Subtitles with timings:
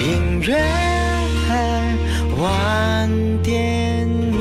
[0.00, 0.56] 音乐
[2.38, 3.10] 晚
[3.42, 4.40] 点名。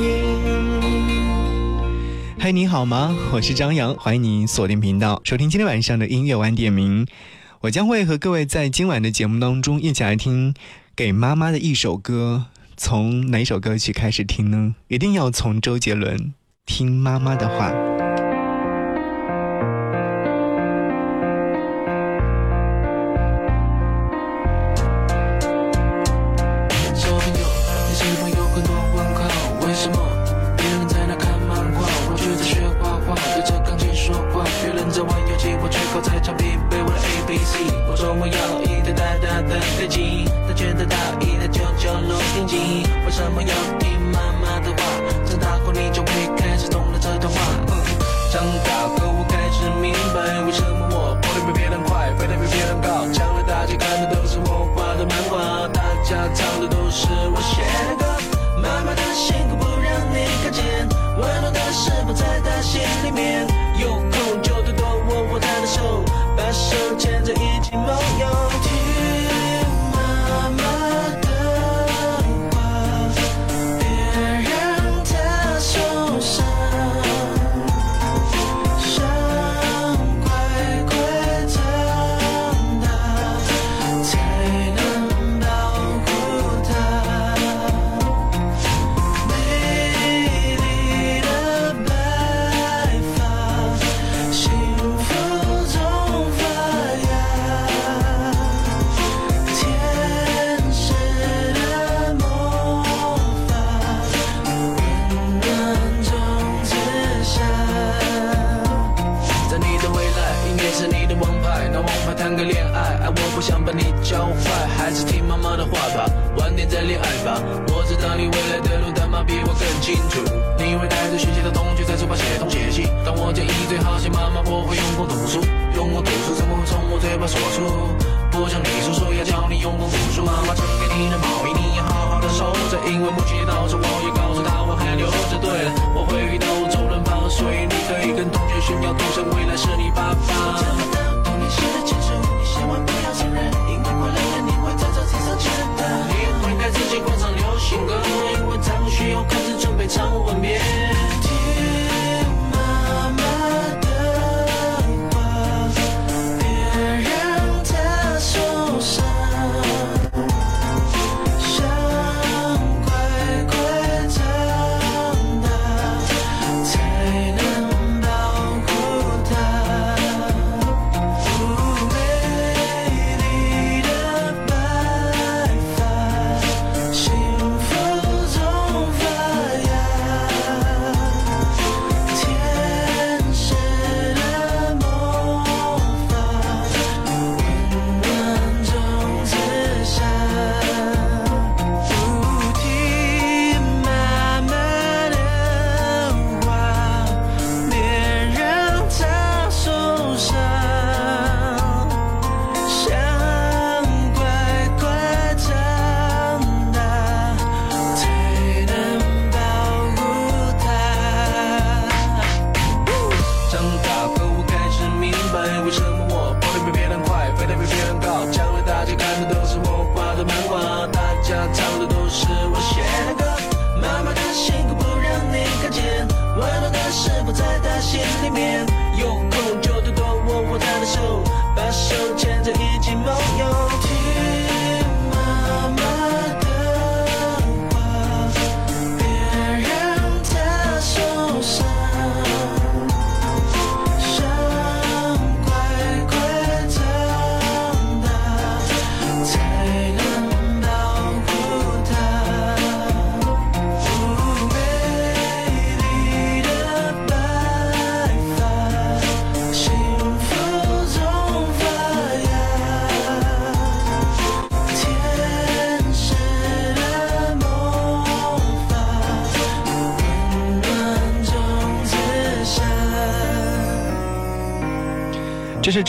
[2.39, 3.13] 嗨，你好吗？
[3.33, 7.06] 我是张扬，欢迎你锁定频道，收听今天晚上的音乐晚点名。
[7.59, 10.53] 我将会和各位在今晚的节目当中一起来听
[10.95, 12.45] 给妈妈的一首歌。
[12.77, 14.75] 从哪首歌曲开始听呢？
[14.87, 16.17] 一定要从周杰伦
[16.65, 17.69] 《听妈妈的话》。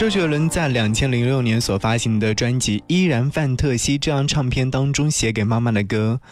[0.00, 6.22] 周杰伦在两千零六年所发行的专辑《依然范特西》这张唱片当中写给妈妈的歌。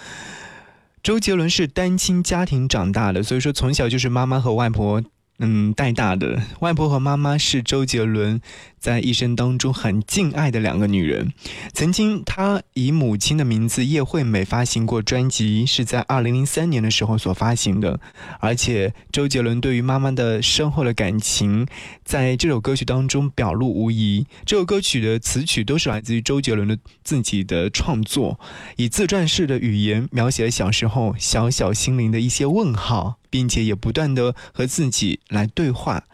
[1.03, 5.03] 周杰伦是单亲家庭长大的，所以说从小就是妈妈和外婆
[5.41, 6.41] 嗯带大的。
[6.61, 8.41] 外婆和妈妈是周杰伦
[8.79, 11.33] 在一生当中很敬爱的两个女人。
[11.73, 18.01] 曾经他以母亲的名字叶惠美发行过专辑，是在二零零三年的时候所发行的。
[18.41, 21.67] 而且周杰伦对于妈妈的深厚的感情，
[22.05, 24.27] 在这首歌曲当中表露无遗。
[24.45, 28.39] 这首歌曲的词曲都是来自于周杰伦的自己的创作，
[28.77, 33.17] 以自传式的语言描写了小时候小小心灵的一些问号。
[33.31, 36.05] 并且也不断的和自己来对话，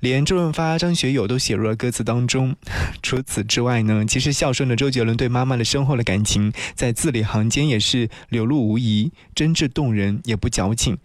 [0.00, 2.54] 连周润发、张学友都写入了歌词当中。
[3.02, 10.98] 除此之外呢，其实孝顺的周杰伦对妈妈的深厚的感情，在字里行间也是流露无遗，真挚动人，也不矫情。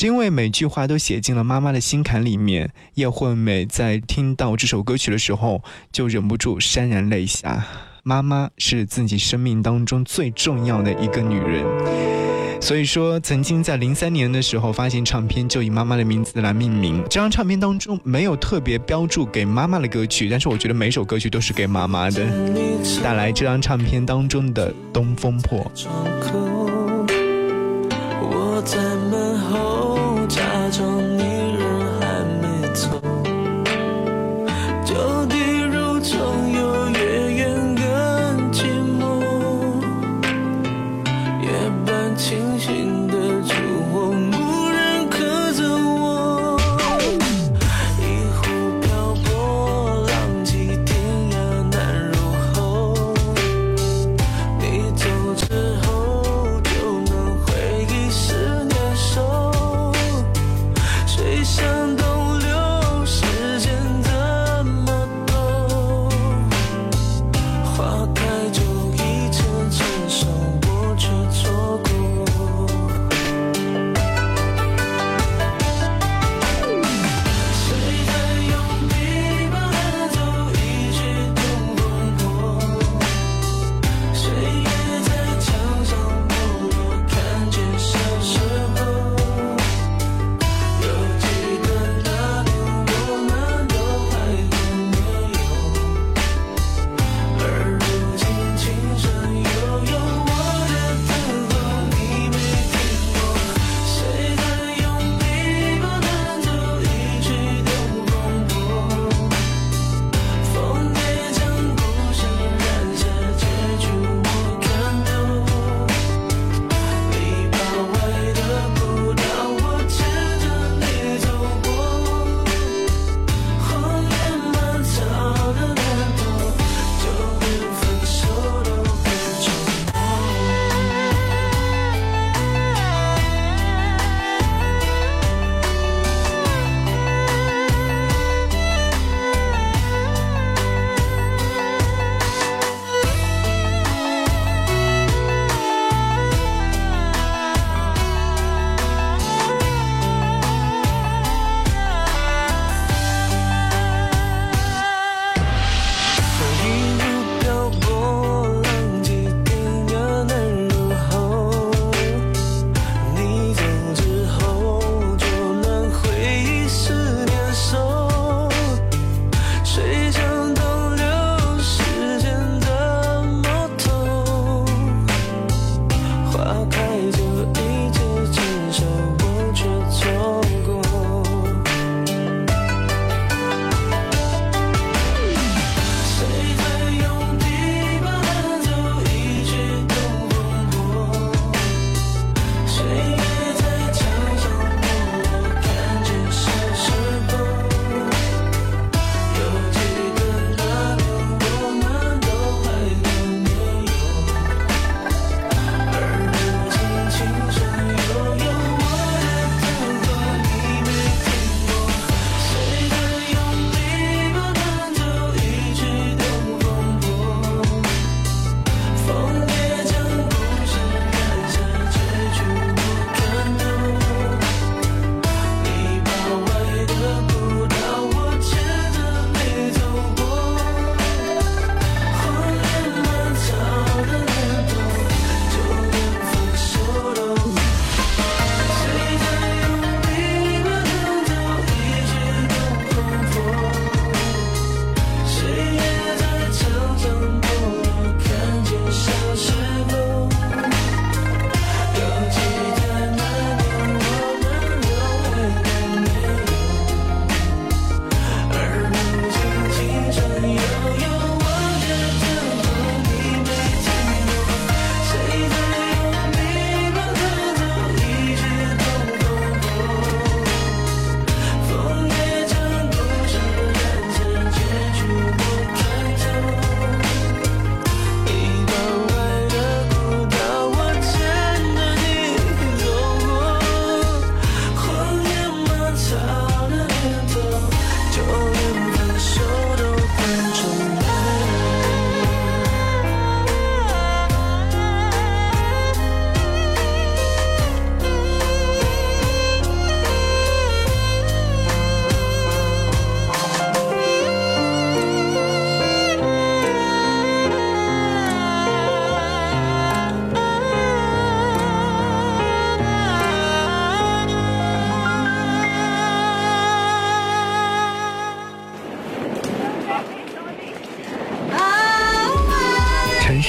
[0.00, 7.66] 因为每句话都写进了妈妈的心坎里面，叶惠美在听到这首歌曲的时候，就忍不住潸然泪下。
[8.02, 12.25] 妈妈是自己生命当中最重要的一个女人。
[12.66, 17.00] 所以说，曾经在零三年的时候发行唱片，就以妈妈的名字来命名。
[17.04, 22.26] 这张唱片当中没有特别标注给妈妈的歌曲，但是我觉得每首歌曲都是给妈妈的。
[23.04, 25.60] 带来这张唱片当中的《东风破》。
[28.20, 30.42] 我在门后假
[30.72, 31.35] 装你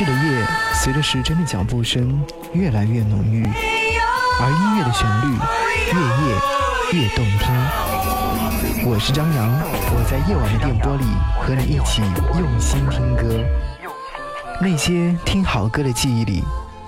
[0.05, 2.21] 夜随着时针的脚步声
[2.53, 5.35] 越来越浓郁，而音乐的旋律
[5.93, 8.89] 越夜越动听。
[8.89, 9.49] 我是张扬，
[9.91, 11.03] 我在夜晚的电波里
[11.41, 12.01] 和你一起
[12.39, 13.43] 用心听歌。
[14.61, 16.43] 那些听好歌的记忆里，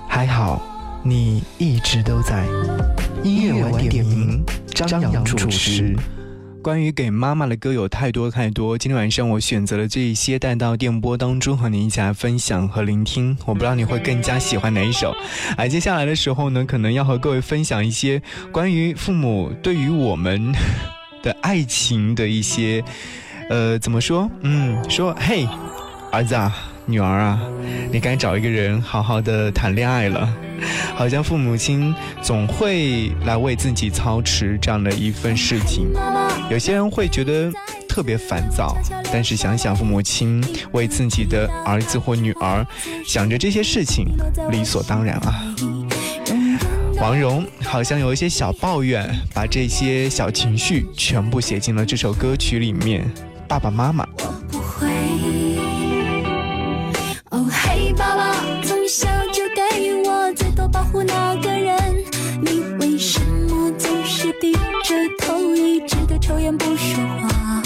[0.08, 0.60] 还好
[1.02, 2.44] 你一直都在。
[3.22, 5.96] 音乐晚点名，张扬主持。
[6.62, 13.34] 关于给妈妈的歌有太多太多，今天晚上我选择了这一些带到电波当中和你一起来分享和聆听。
[13.46, 15.14] 我不知道你会更加喜欢哪一首。
[15.56, 18.20] 而接下来的时候呢，可能要和各位分享一些
[18.52, 20.52] 关于父母对于我们
[21.22, 22.84] 的爱情的一些，
[23.48, 24.30] 呃，怎么说？
[24.42, 25.48] 嗯，说嘿，
[26.12, 26.54] 儿子啊，
[26.90, 27.40] 女儿啊，
[27.92, 30.28] 你该找一个人好好的谈恋爱了。
[30.94, 35.88] 好像父母亲总会来为自己操持这样的一份事情，
[36.50, 37.50] 有些人会觉得
[37.88, 38.76] 特别烦躁，
[39.10, 42.66] 但是想想父母亲为自己的儿子或女儿
[43.06, 44.08] 想着这些事情，
[44.50, 45.40] 理所当然啊。
[47.00, 53.10] 王蓉好像有一些小抱怨，把这些小情绪全部写进了这首歌曲里面。
[53.48, 54.06] 爸爸妈妈。
[66.58, 67.62] 不说话？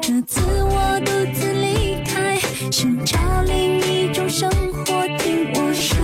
[0.00, 2.38] 这次我独自离开，
[2.70, 5.96] 寻找另一种生活，听我说，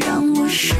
[0.00, 0.76] 让我说，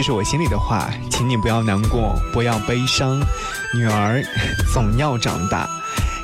[0.00, 3.20] 这是我心里的话，请你不要难过，不要悲伤，
[3.74, 4.24] 女儿
[4.72, 5.68] 总要长大。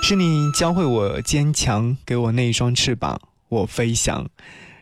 [0.03, 4.31] 是你教会我坚强，给我那一双翅膀，我飞翔。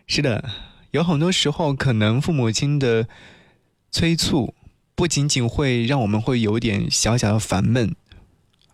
[0.06, 0.48] 是的，
[0.92, 3.08] 有很多时候，可能父母亲的
[3.90, 4.54] 催促，
[4.94, 7.96] 不仅仅会让我们会有点小小的烦闷，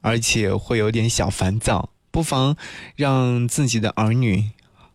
[0.03, 1.89] 而且会有点小烦躁。
[2.11, 2.59] 不妨
[2.95, 4.51] 让自己的儿女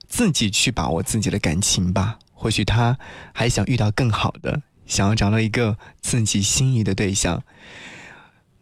[0.07, 2.19] 自己去把握自己的感情吧。
[2.31, 2.99] 或许他
[3.33, 7.43] 还想遇到更好的，想要找到一个自己心仪的对象。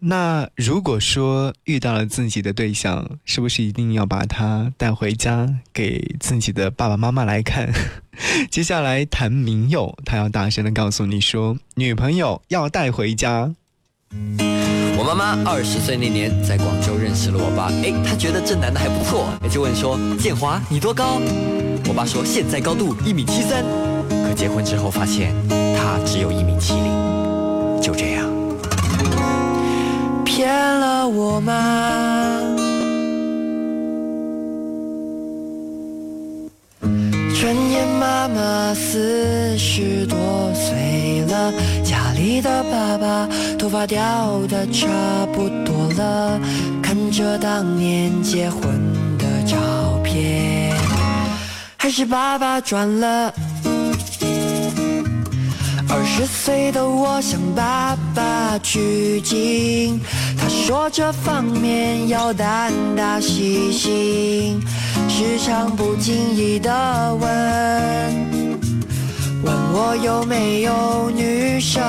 [0.05, 7.71] 那如果说遇到了自己的对象，是不是一定要把他带回家给自己的爸爸妈妈来看？
[8.51, 13.53] 接下来谭明佑，他要大声的告诉你说，女朋友要带回家。
[14.97, 21.21] 我妈妈二十岁那年在广州认识了我爸，哎，她觉得这男的还不错，就问说：“建华，你多高？”
[21.87, 23.63] 我爸说：“现在高度一米七三。”
[24.27, 25.33] 可结婚之后发现
[25.83, 28.25] 他只有一米七零，就这样
[30.23, 30.49] 骗
[30.79, 32.39] 了我吗？
[37.35, 40.17] 转眼妈妈四十多
[40.53, 41.51] 岁了，
[41.83, 43.27] 家里的爸爸
[43.59, 44.87] 头发掉的差
[45.33, 46.39] 不多了，
[46.81, 48.61] 看着当年结婚
[49.17, 49.57] 的照
[50.01, 50.73] 片，
[51.75, 53.33] 还是爸爸赚了。
[55.95, 60.01] 二十岁的我向爸爸取经，
[60.35, 64.59] 他说这方面要胆大细心，
[65.07, 66.71] 时常不经意的
[67.13, 67.29] 问，
[69.43, 71.79] 问我有没有女生，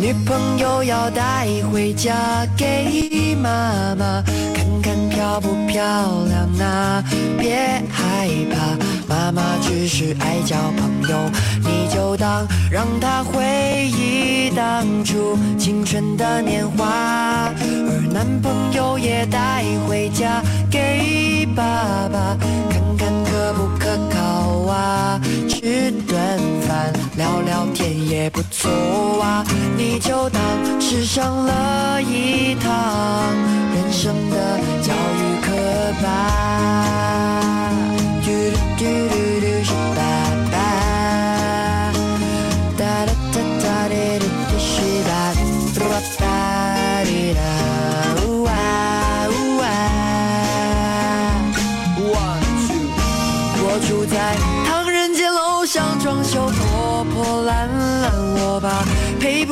[0.00, 4.22] 女朋友要带回家给妈妈
[4.54, 5.82] 看看漂不漂
[6.28, 7.04] 亮啊，
[7.36, 8.87] 别害怕。
[9.08, 11.18] 妈妈只是爱交朋友，
[11.62, 21.64] 你就当让她回忆当初青春的年华，而男朋友也带回家给爸
[22.12, 22.36] 爸
[22.68, 29.42] 看看可不可靠啊，吃顿饭聊聊天也不错啊，
[29.76, 30.40] 你就当
[30.78, 33.34] 吃上了一堂
[33.74, 37.57] 人生的教育课吧。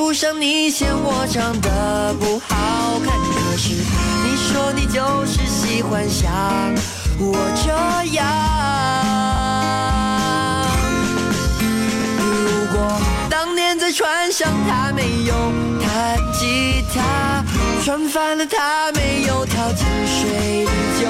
[0.06, 3.12] 不上你，嫌我长得不好看。
[3.18, 6.30] 可是你说你就是喜欢像
[7.18, 9.15] 我这样。
[13.78, 15.34] 在船上他没有。
[15.80, 17.44] 弹吉他，
[17.84, 21.06] 船翻了他没有跳进水里救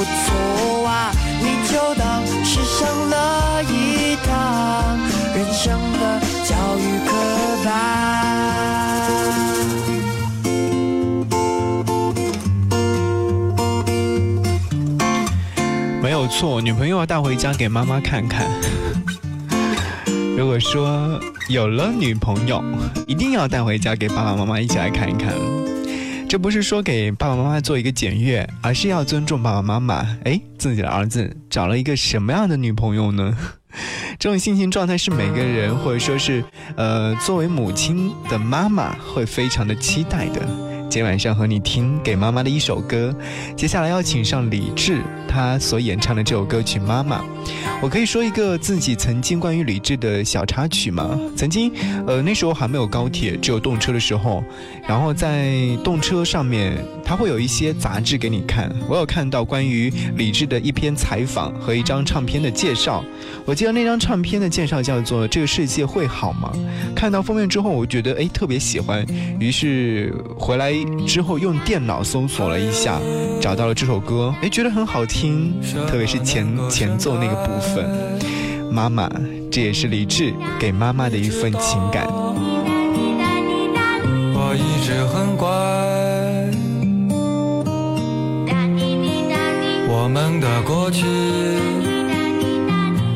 [0.00, 4.98] 不错啊，你就当是上了一堂
[5.34, 7.12] 人生的教育课
[7.66, 7.68] 吧。
[16.02, 18.46] 没有错，女朋友要带回家给妈妈看看。
[20.34, 22.64] 如果说有了女朋友，
[23.06, 25.34] 一定要带回家给爸爸妈妈一起来看一看。
[26.30, 30.16] 这不是说给爸爸妈妈做一个检阅，而是要尊重爸爸妈妈。
[30.22, 33.36] 哎，自己的儿子找了一个什么样的女朋友呢？
[34.16, 36.44] 这种心情状态是每个人，或者说是
[36.76, 40.40] 呃，作为母亲的妈妈会非常的期待的。
[40.82, 43.12] 今天晚上和你听给妈妈的一首歌，
[43.56, 47.22] 接下来要请上李志，他所演唱的这首歌曲《妈妈》。
[47.82, 51.18] 我可以说一个自己曾经关于李志的小插曲吗？
[51.36, 51.72] 曾经，
[52.06, 54.44] 呃，那时候还没有高铁，只有动车的时候，
[54.86, 58.70] 然后在动车上面，它会有一些杂志给你看。
[58.88, 63.02] 我有看到关于李志的一篇采访和一张唱片的介绍。
[63.46, 66.52] 我记得那张唱片的介绍叫做《这个世界会好吗》。
[66.94, 69.04] 看到封面之后，我觉得哎特别喜欢，
[69.38, 70.74] 于是回来
[71.06, 73.00] 之后用电脑搜索了一下，
[73.40, 75.54] 找到了这首歌，哎觉得很好听，
[75.88, 77.88] 特别是前前奏那个部分。
[78.70, 79.10] 妈妈，
[79.50, 82.06] 这也是李志给妈妈的一份情感。
[84.32, 85.48] 我一直很乖，
[89.88, 91.06] 我们的过去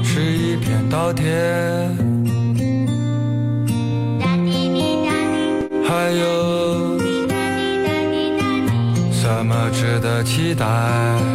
[0.03, 1.25] 是是一片稻田，
[5.87, 6.54] 还有
[9.85, 11.34] 值得期待？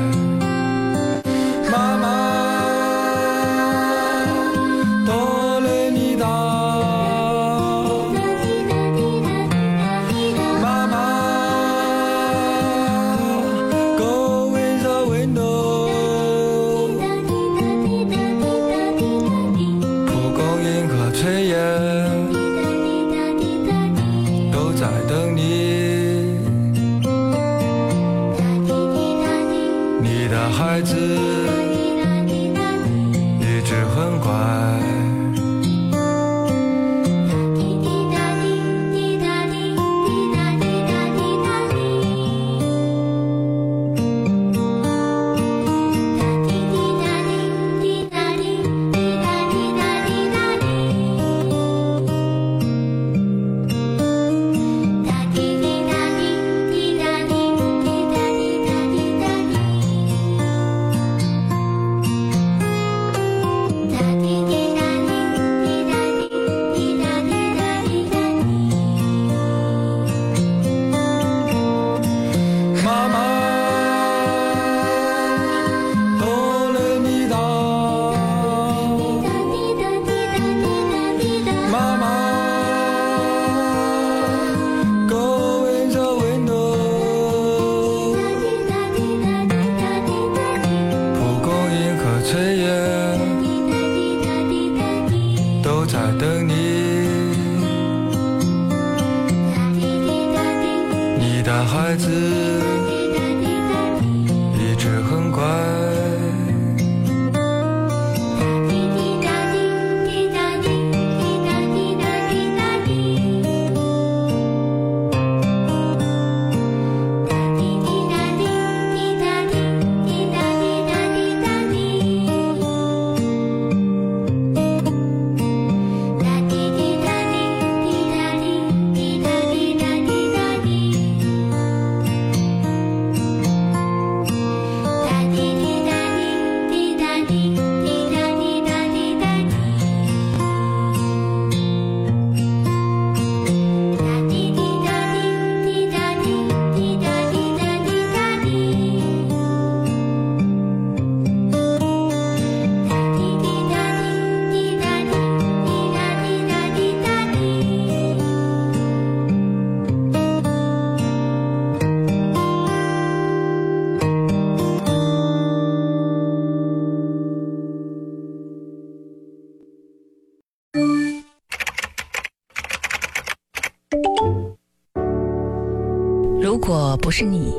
[177.10, 177.56] 不是你，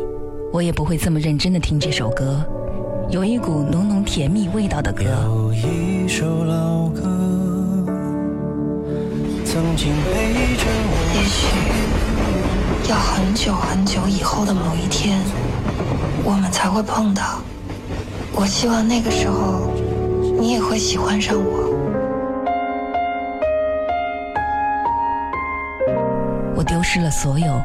[0.52, 2.40] 我也不会这么认真的听这首歌，
[3.08, 5.02] 有一股浓浓甜蜜味道的歌。
[5.02, 7.02] 有一首老歌，
[9.44, 10.94] 曾经陪着我。
[11.16, 15.18] 也许要很久很久以后的某一天，
[16.22, 17.42] 我们才会碰到。
[18.32, 19.72] 我希望那个时候，
[20.38, 21.74] 你也会喜欢上我。
[26.54, 27.60] 我丢失了所有，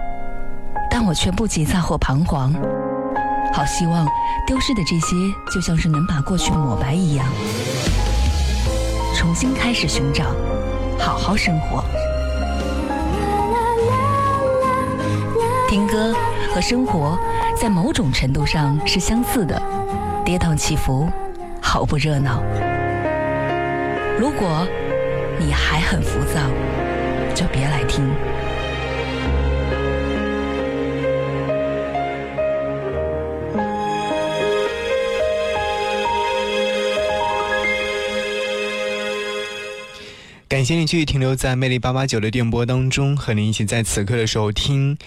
[0.98, 2.54] 但我却不急躁或彷徨。
[3.54, 4.08] 好希望
[4.48, 5.14] 丢失的这些，
[5.54, 7.28] 就像是能把过去抹白一样，
[9.14, 10.24] 重新开始寻找，
[10.98, 11.84] 好好生活。
[15.68, 16.16] 听歌
[16.54, 17.20] 和生活
[17.60, 19.62] 在某种程度上是相似的，
[20.24, 21.10] 跌宕起伏，
[21.60, 22.42] 好不热闹。
[24.18, 24.66] 如果
[25.38, 26.40] 你还很浮躁，
[27.36, 28.10] 就别来听。
[40.66, 44.98] 谢你继续停留在魅力八八九的电波当中，和你一起在此刻的时候听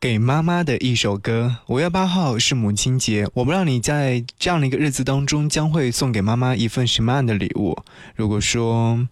[0.00, 1.58] 给妈妈的一首歌。
[1.68, 7.78] 五月八号是母亲节，我不知道你在这样的一个日子当中将会送给妈妈一份什么样的礼物。
[8.16, 9.06] 如果说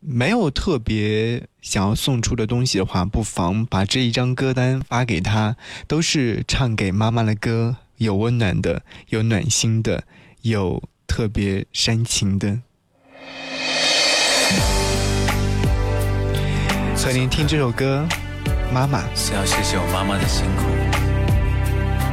[0.00, 5.56] 没有特别想要送出的东西的话，不妨把这一张歌单发给她，
[5.86, 10.04] 都是唱给妈妈的歌，有温暖的，有暖心的，
[10.42, 12.60] 有特别煽情的。
[17.08, 18.06] 和您听这首歌，
[18.70, 18.98] 《妈妈》。
[19.14, 20.64] 是要谢谢我妈妈的辛苦，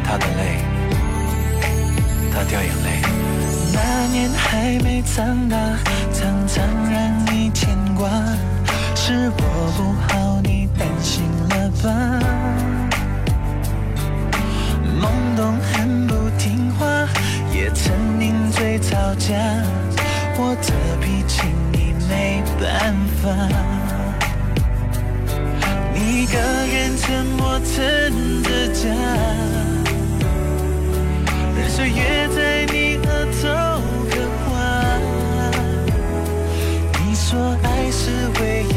[0.06, 0.64] 她的泪，
[2.32, 3.02] 她掉眼泪。
[3.74, 5.58] 那年还没长大，
[6.14, 8.08] 常常让你牵挂。
[8.96, 11.92] 是我不好，你担心了吧？
[15.02, 16.86] 懵懂很不听话，
[17.54, 19.36] 也曾顶嘴吵架。
[20.38, 21.42] 我的脾气
[21.74, 23.95] 你没办法。
[26.16, 28.84] 一个人沉默撑着家，
[31.58, 33.42] 任岁月在你额头
[34.10, 34.48] 刻画。
[37.04, 37.28] 你说
[37.64, 38.00] 爱是
[38.40, 38.72] 唯一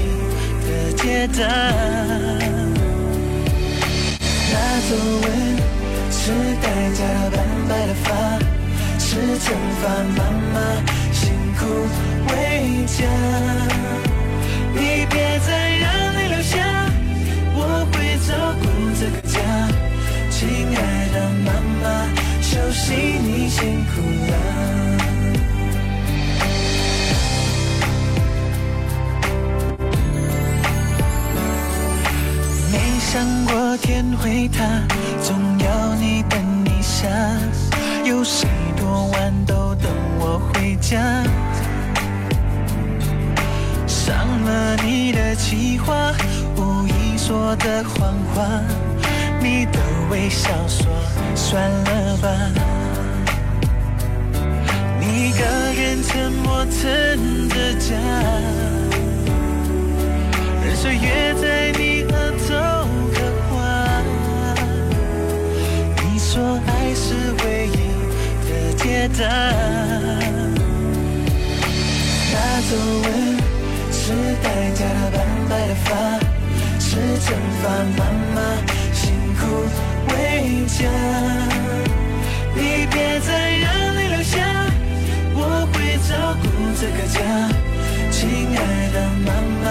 [0.66, 1.38] 的解答。
[4.50, 4.54] 那
[4.88, 4.90] 皱
[5.22, 5.24] 纹
[6.10, 6.20] 是
[6.60, 8.06] 代价斑白的发，
[8.98, 9.06] 是
[9.38, 9.46] 惩
[9.80, 10.20] 罚妈
[10.52, 10.56] 妈
[11.12, 11.60] 辛苦
[12.32, 12.98] 为家。
[14.74, 15.48] 你别再
[15.78, 15.86] 让，
[18.28, 18.66] 照顾
[19.00, 19.40] 这个家。
[20.28, 21.50] 亲爱的妈
[21.82, 21.86] 妈，
[22.42, 24.34] 休息你辛苦了。
[32.70, 34.62] 没想过天会塌，
[35.22, 37.08] 总要你等一下。
[38.04, 41.24] 有谁多晚都等我回家？
[43.86, 46.12] 伤了你的计划，
[47.28, 48.42] 说的谎话，
[49.38, 49.78] 你的
[50.10, 50.86] 微笑说
[51.34, 52.26] 算了吧。
[54.98, 55.44] 你一个
[55.78, 56.80] 人沉默撑
[57.50, 57.94] 着家。
[60.64, 62.48] 任岁月在你额头
[63.12, 63.52] 刻画。
[66.02, 67.04] 你说爱是
[67.44, 67.76] 唯一
[68.48, 69.20] 的解答。
[72.32, 72.36] 那
[72.70, 72.72] 皱
[73.04, 73.06] 纹
[73.92, 74.80] 是代价
[75.12, 75.14] 斑
[75.46, 75.88] 白的发，
[76.98, 77.26] 是惩
[77.62, 78.00] 罚妈
[78.34, 78.36] 妈
[78.92, 79.40] 辛苦
[80.08, 80.12] 为
[80.66, 80.78] 家。
[82.56, 82.58] 你
[82.90, 84.34] 别再让泪流下，
[85.34, 85.38] 我
[85.72, 85.76] 会
[86.08, 86.10] 照
[86.42, 86.44] 顾
[86.80, 87.16] 这个家。
[88.10, 88.18] 亲
[88.56, 88.60] 爱
[88.92, 89.28] 的妈
[89.62, 89.64] 妈，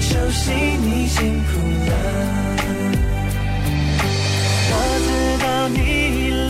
[0.00, 1.16] 休息你辛
[1.48, 1.50] 苦
[1.88, 1.92] 了。
[4.68, 4.74] 我
[5.06, 5.08] 知
[5.42, 5.78] 道你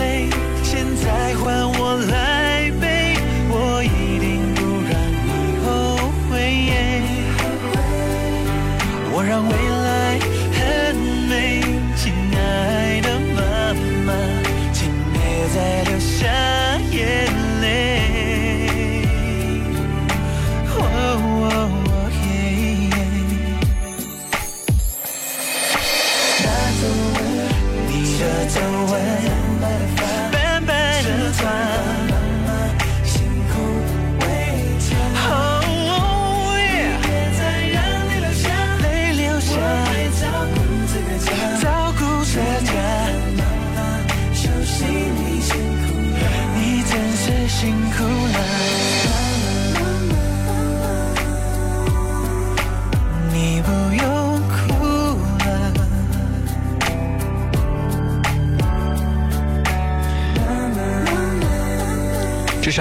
[0.00, 0.02] 累，
[0.64, 1.44] 现在换
[1.78, 2.12] 我来
[2.80, 2.86] 背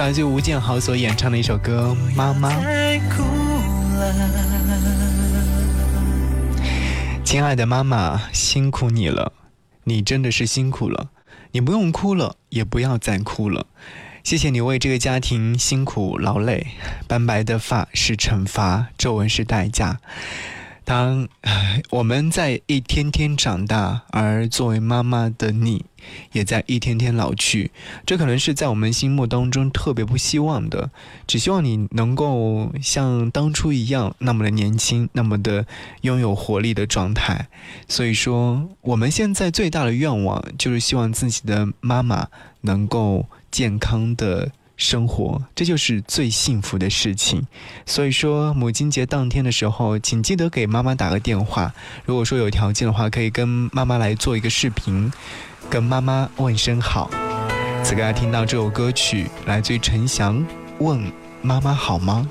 [0.06, 2.48] 来自吴建豪所演唱的一首歌《妈妈》。
[7.24, 9.32] 亲爱的妈妈，辛苦你了，
[9.82, 11.10] 你真的是辛苦了。
[11.50, 13.66] 你不用哭了，也不要再哭了。
[14.22, 16.68] 谢谢你为这个家庭辛苦劳累。
[17.08, 19.98] 斑白的发是惩罚，皱纹是代价。
[20.84, 21.26] 当
[21.90, 25.84] 我们在一天天长大，而作为妈妈的你，
[26.32, 27.70] 也在一天天老去，
[28.04, 30.90] 这可能是在我们心目当中特别不希望的。
[31.26, 35.66] 只希望你能够像当初一样，那么的年轻，那么的
[36.02, 37.48] 拥有活力的状态。
[37.88, 42.28] 所以说，我们现在最大的愿望就是希望自己的妈妈
[42.62, 47.46] 能够健康的生活，这就是最幸福的事情。
[47.86, 51.72] 所以说，母亲节当天的时候，请记得给妈妈打个电话。
[52.04, 55.10] 如果说有条件的话，可以跟妈妈来做一个视频，
[55.68, 57.10] 跟妈妈问声好。
[57.82, 60.36] 此刻听到这首歌曲，来自于陈翔，
[60.78, 61.00] 《问
[61.42, 62.28] 妈妈好吗》。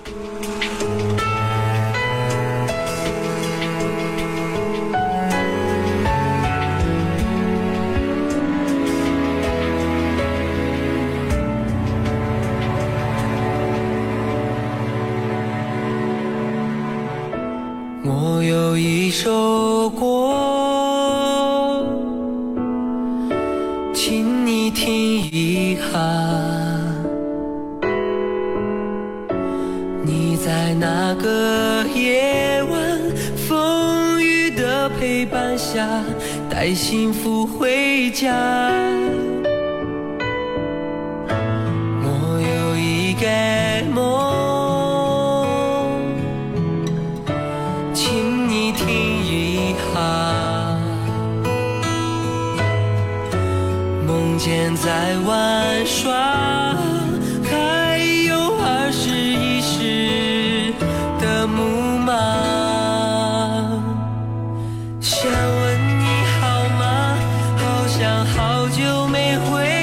[68.86, 69.75] 又没回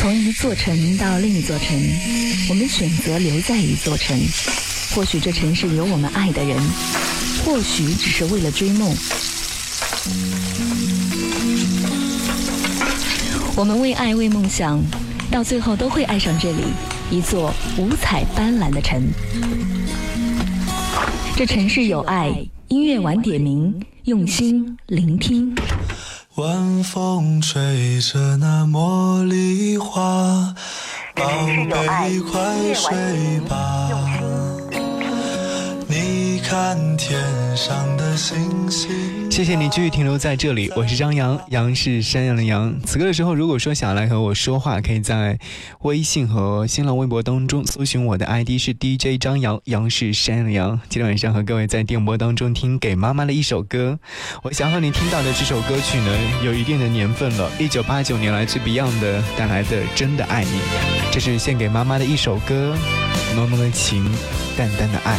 [0.00, 1.78] 从一座城到另一座城，
[2.48, 4.18] 我们选择留在一座城。
[4.94, 6.58] 或许这城市有我们爱的人，
[7.44, 8.96] 或许只是为了追梦。
[13.54, 14.82] 我们为爱为梦想，
[15.30, 16.62] 到最后都会爱上这里，
[17.10, 19.06] 一座五彩斑斓的城。
[21.36, 22.34] 这城市有爱，
[22.68, 25.54] 音乐晚点名，用心聆听。
[26.40, 30.54] 晚风吹着那茉莉花，
[31.14, 31.22] 宝
[31.68, 33.90] 贝快睡吧。
[35.86, 37.20] 你看天
[37.54, 39.19] 上的星星。
[39.40, 42.78] 谢谢你继续停留在这里，我是张扬，杨是山羊的羊。
[42.84, 45.38] 此刻的时候，如果说想来和我说话，可以在
[45.80, 50.78] 微信和新浪微博当中搜寻我的 ID 是 DJ 张扬，杨是山羊的羊。
[50.90, 53.98] 今天晚上和各位在电波当中听给妈妈的一首歌，
[54.42, 60.50] 我想和你听到的这首歌曲呢，有一定的年份了，一九八九年来自 Beyond 带来的《真的爱你》，
[61.10, 62.76] 这是献给妈妈的一首歌，
[63.34, 64.04] 浓浓的情，
[64.54, 65.18] 淡淡的爱。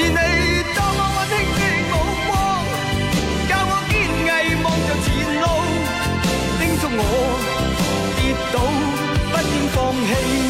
[0.00, 0.14] 是你
[0.74, 1.94] 当我温馨的目
[2.26, 2.32] 光，
[3.48, 3.92] 教我坚
[4.24, 4.28] 毅
[4.64, 5.06] 望着前
[5.42, 5.44] 路，
[6.58, 7.02] 叮嘱我
[8.16, 8.18] 跌
[8.50, 8.56] 倒
[9.30, 9.76] 不应放
[10.06, 10.49] 弃。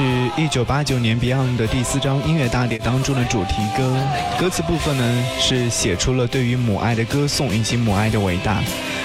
[0.00, 3.94] 是一九八九年 Beyond 的第四张音乐大碟当中的主题歌，
[4.38, 8.62] 歌词部分呢是写出了对于母爱的歌颂以及母爱的伟大，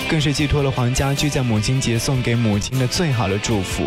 [0.10, 3.84] 更是寄托了黄家驹在母亲节送给母亲的最好的祝福。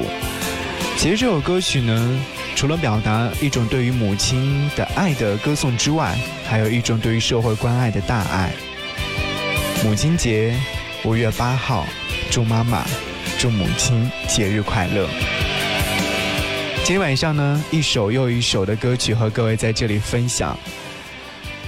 [0.98, 2.20] 其实这首歌曲呢，
[2.54, 6.14] 除了表达一种对于母亲的爱的歌颂之外，
[6.46, 8.52] 还有一种对于社会关爱的大爱。
[9.82, 10.54] 母亲节，
[11.04, 11.86] 五月八号，
[12.30, 12.84] 祝妈妈，
[13.38, 15.08] 祝母亲节日快乐。
[16.88, 20.58] 今天晚上呢，一首又一首的歌曲和各位在这里分享。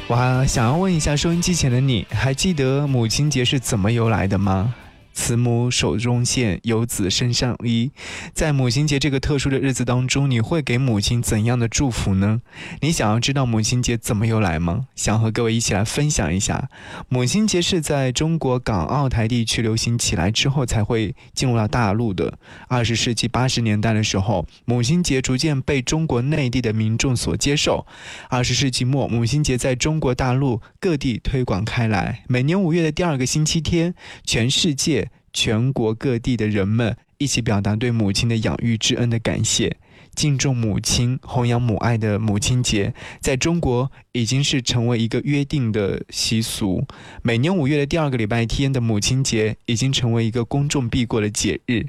[0.09, 4.75] 我还想要问一下收音机前的你，还记得母亲节是怎么由来的吗？
[5.13, 7.91] 慈母手中线，游子身上衣。
[8.33, 12.41] 在母亲节这个特殊的日子当中，你会给母亲怎样的祝福呢？
[12.81, 14.87] 你想要知道母亲节怎么由来吗？
[14.95, 16.69] 想和各位一起来分享一下。
[17.09, 22.39] 母亲节是在中国港澳台地区流行起来之后，才会进入到大陆的。
[22.69, 27.87] 二十世纪八十年代的时候，母亲节逐渐被中国内地的民众所接受。
[28.29, 32.25] 二十世纪末，母亲节在中国大陆各地推广开来。
[32.29, 33.95] 每年五月的第二个星期天，
[34.25, 39.77] 全世界、全国各地的人们一起表达对母亲的养育之恩的感谢。
[40.17, 46.85] 敬重母亲、弘扬母爱的母亲节，在中国已经是成为一个约定的习俗。
[47.23, 51.87] 每年五月的第二个礼拜天的母亲节，已经成为一个公众必过的节日。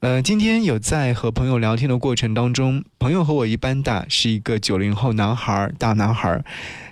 [0.00, 6.44] 呃，今天有在和朋友聊天的过程当中，朋友和我一般大，是一个九零后男孩，大男孩。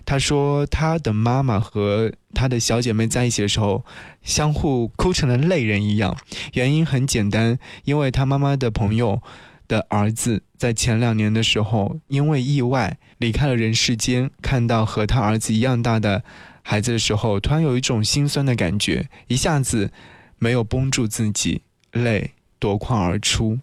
[0.07, 3.85] 他说，他的妈妈和他的小姐妹在一起的时候，
[4.23, 6.17] 相互哭成了泪人一样。
[6.55, 9.21] 原因很简单，因为他妈妈的朋友
[9.69, 14.31] 的儿子在前两年的时候，因为意外离开了人世间。
[14.41, 16.25] 看到和他儿子一样大的
[16.63, 19.93] 孩子的时候，突然有一种心酸的感觉，一下子
[20.39, 21.61] 没有绷住自己，
[21.93, 22.33] 泪
[22.63, 23.59] 夺眶而出。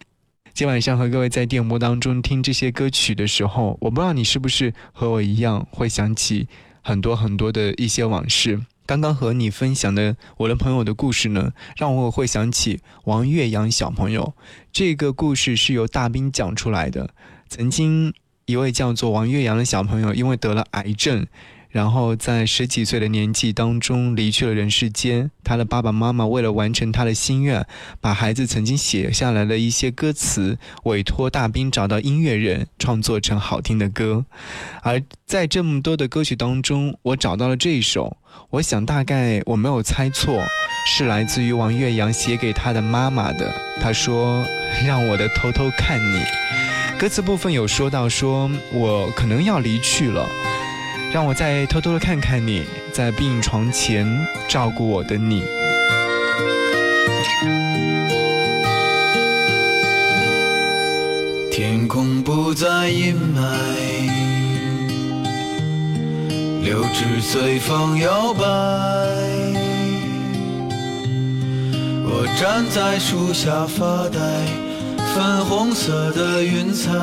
[0.53, 6.49] 今晚上和各位在电波当中听这些歌曲的时候，我不知道你是不是和我一样会想起
[6.81, 8.59] 很多很多的一些往事。
[8.85, 14.33] 刚刚和你分享的我的朋友的故事呢，让我会想起王岳阳小朋友。
[14.73, 17.11] 这个故事是由大兵讲出来的。
[17.47, 18.13] 曾经
[18.47, 21.25] 一位叫做王岳阳的小朋友，因为得了癌症。
[21.69, 25.31] 然后在十几岁的年纪当中离去了人世间。
[25.43, 27.65] 他的爸爸妈妈为了完成他的心愿，
[27.99, 34.25] 把孩子曾经写下来的一些歌词委托大兵找到音乐人创作成好听的歌。
[34.83, 38.17] 而在这么多的歌曲当中，我找到了这一首，
[38.51, 40.43] 我想大概我没有猜错，
[40.85, 43.51] 是来自于王岳阳写给他的妈妈的。
[43.81, 44.43] 他说
[44.85, 46.23] ：“让我的偷偷看你。”
[46.99, 50.27] 歌词部分有说到说，我可能要离去了。
[51.11, 54.07] 让我再偷偷的看看你，在病床前
[54.47, 55.43] 照顾我的你。
[61.51, 63.41] 天空不再阴霾，
[66.63, 68.43] 柳枝随风摇摆。
[72.05, 74.19] 我站在树下发呆，
[75.15, 76.93] 粉红色的云彩，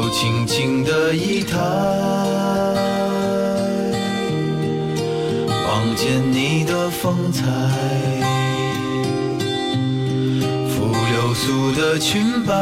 [0.00, 1.58] 头轻轻的一抬，
[5.66, 7.42] 望见你的风采。
[10.68, 12.54] 拂流苏的裙摆，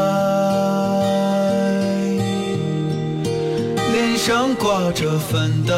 [3.93, 5.75] 脸上挂着粉黛，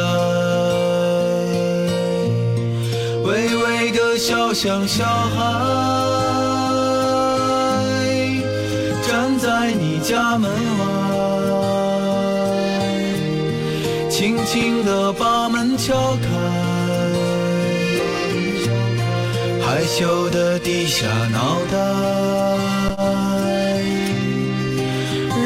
[3.25, 5.35] 微微的笑像小孩，
[9.05, 10.49] 站在你家门
[14.51, 16.27] 轻轻地把门敲开。
[19.61, 21.77] 害羞的低下脑袋，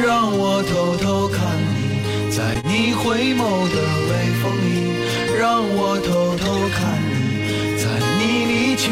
[0.01, 1.41] 让我偷偷看
[1.75, 3.41] 你，在你回眸
[3.73, 3.75] 的
[4.07, 4.95] 微风里，
[5.37, 7.83] 让我偷偷看你，在
[8.19, 8.87] 你离去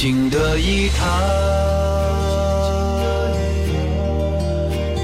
[0.00, 1.04] 头轻轻的一抬，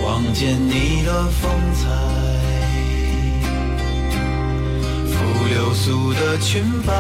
[0.02, 1.84] 望见你的风采，
[5.06, 5.14] 拂
[5.48, 6.94] 流苏的裙摆，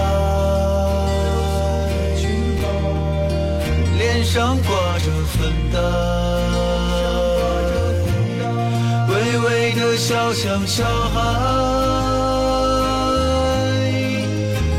[3.96, 5.80] 脸上挂着粉黛，
[9.08, 11.22] 微微的笑像小孩。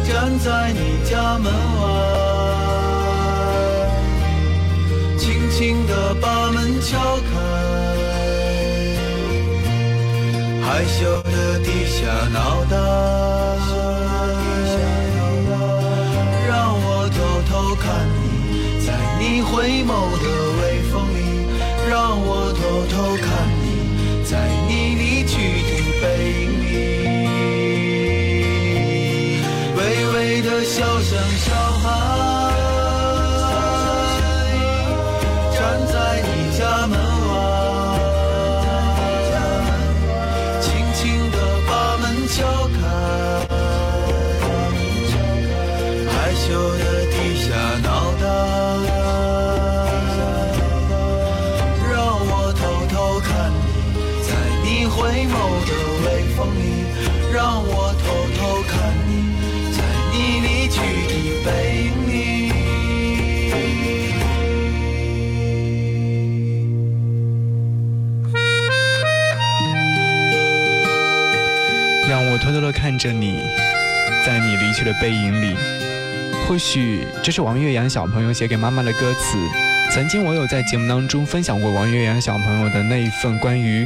[0.08, 1.52] 站在你家门
[5.58, 7.30] 轻轻地把门敲开，
[10.62, 12.78] 害羞地低下脑袋，
[16.48, 19.90] 让我偷偷看你，在你回眸
[20.22, 20.26] 的
[20.62, 21.18] 微风里，
[21.90, 23.26] 让我偷偷看
[23.60, 23.66] 你，
[24.24, 24.38] 在
[72.10, 73.42] 让我偷偷的看着你，
[74.26, 75.56] 在你离去的背影里。
[76.48, 79.38] 或许这是王岳阳小朋友写给妈妈的歌词。
[79.92, 83.86] 曾经我有在节目当中分享过王岳阳小朋友的那一份关于，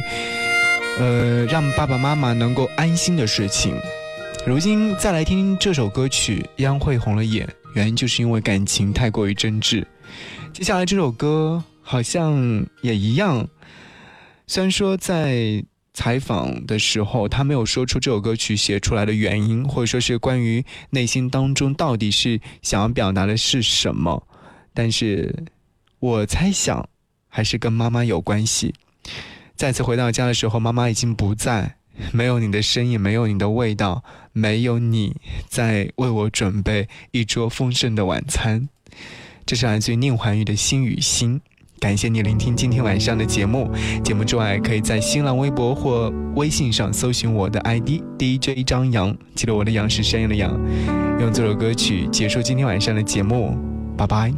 [1.00, 3.74] 呃，让爸爸妈妈能够安心的事情。
[4.46, 9.84] 如今再来听这首歌曲，央会红了眼，原因就是因为感情太过于真挚。
[10.52, 13.48] 接下来这首歌好像也一样，
[14.46, 15.64] 虽然说在
[15.94, 24.26] 采访的时候，他没有说出这首歌曲写出来的原因，或者说是关于内心当中到底是想要表达的是什么，
[24.72, 25.44] 但是
[26.00, 26.88] 我猜想
[27.28, 28.74] 还是跟妈妈有关系。
[29.54, 31.76] 再次回到家的时候，妈妈已经不在，
[32.10, 35.14] 没有你的身影，没有你的味道，没有你
[35.46, 38.68] 在为我准备一桌丰盛的晚餐。
[39.44, 41.40] 这是来自于宁桓宇的《心与心》。
[41.82, 43.68] 感谢你聆听今天晚上的节目。
[44.04, 50.56] 节目之外，可以在新浪微博或微信上搜寻我的 ID DJ 张扬，记得我的杨是山羊的羊。
[51.18, 53.56] 用这首歌曲结束今天晚上的节目，
[53.96, 54.32] 拜拜。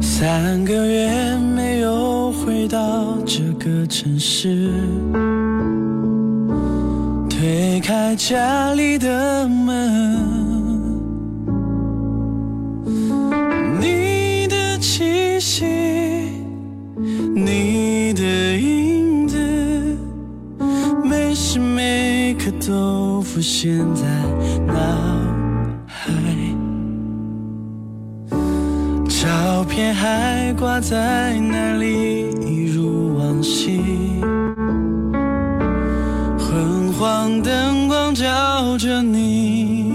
[0.00, 4.72] 三个月没有回到这个城市，
[7.30, 10.18] 推开家里的门，
[13.80, 14.15] 你
[14.78, 15.64] 气息
[17.34, 19.38] 你的影子
[21.04, 24.04] 每时每刻都浮现在
[24.66, 24.74] 脑
[25.86, 26.10] 海。
[29.08, 33.80] 照片还挂在那里一如往昔。
[36.38, 39.85] 昏黄灯光照着你。